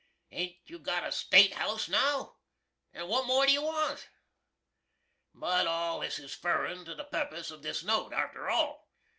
Hain't 0.31 0.55
you 0.65 0.79
got 0.79 1.03
the 1.03 1.11
State 1.11 1.53
House 1.53 1.87
now? 1.87 2.37
& 2.65 2.93
what 2.95 3.27
more 3.27 3.45
do 3.45 3.51
you 3.53 3.61
want? 3.61 4.09
But 5.35 5.67
all 5.67 5.99
this 5.99 6.17
is 6.17 6.33
furrin 6.33 6.85
to 6.85 6.95
the 6.95 7.05
purpuss 7.05 7.51
of 7.51 7.61
this 7.61 7.83
note, 7.83 8.11
arter 8.11 8.49
all. 8.49 8.89